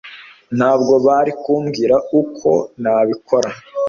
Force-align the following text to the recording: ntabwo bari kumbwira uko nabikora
ntabwo 0.57 0.93
bari 1.05 1.31
kumbwira 1.41 1.95
uko 2.21 2.49
nabikora 2.81 3.49